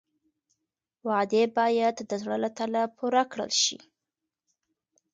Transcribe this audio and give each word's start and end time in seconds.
وعدې 1.07 1.43
باید 1.57 1.95
د 2.09 2.11
زړه 2.21 2.37
له 2.43 2.49
تله 2.57 2.81
پوره 2.97 3.23
کړل 3.31 3.51
شي. 3.63 3.77